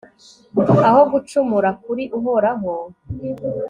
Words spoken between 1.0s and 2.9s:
gucumura kuri uhoraho